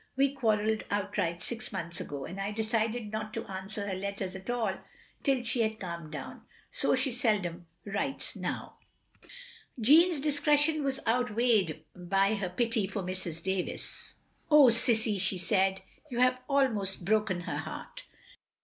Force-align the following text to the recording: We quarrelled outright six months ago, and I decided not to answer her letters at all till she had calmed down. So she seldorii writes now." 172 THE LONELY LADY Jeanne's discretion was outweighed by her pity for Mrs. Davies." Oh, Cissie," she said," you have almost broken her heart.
We 0.15 0.33
quarrelled 0.33 0.83
outright 0.89 1.43
six 1.43 1.71
months 1.71 2.01
ago, 2.01 2.25
and 2.25 2.41
I 2.41 2.51
decided 2.51 3.11
not 3.11 3.35
to 3.35 3.45
answer 3.45 3.87
her 3.87 3.93
letters 3.93 4.35
at 4.35 4.49
all 4.49 4.73
till 5.21 5.43
she 5.43 5.61
had 5.61 5.79
calmed 5.79 6.11
down. 6.11 6.41
So 6.71 6.95
she 6.95 7.11
seldorii 7.11 7.65
writes 7.85 8.35
now." 8.35 8.77
172 9.75 9.75
THE 9.75 9.75
LONELY 9.77 9.77
LADY 9.77 9.85
Jeanne's 9.85 10.21
discretion 10.23 10.83
was 10.83 10.99
outweighed 11.05 11.83
by 11.95 12.33
her 12.33 12.49
pity 12.49 12.87
for 12.87 13.03
Mrs. 13.03 13.43
Davies." 13.43 14.15
Oh, 14.49 14.71
Cissie," 14.71 15.19
she 15.19 15.37
said," 15.37 15.81
you 16.09 16.19
have 16.19 16.39
almost 16.49 17.05
broken 17.05 17.41
her 17.41 17.57
heart. 17.57 18.01